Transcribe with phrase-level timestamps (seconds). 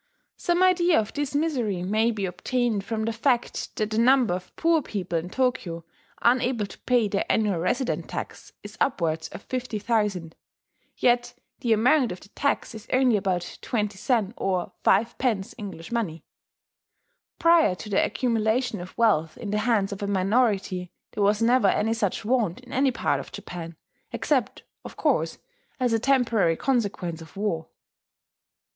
[0.37, 4.51] Some idea of this misery may be obtained from the fact that the number of
[4.55, 5.85] poor people in Tokyo
[6.23, 10.33] unable to pay their annual resident tax is upwards of 50,000;
[10.97, 15.91] yet the amount of the tax is only about 20 sen, or 5 pence English
[15.91, 16.23] money.
[17.37, 21.67] Prior to the accumulation of wealth in the hands of a minority there was never
[21.67, 23.77] any such want in any part of Japan,
[24.11, 25.37] except, of course,
[25.79, 27.69] as a temporary consequence of war.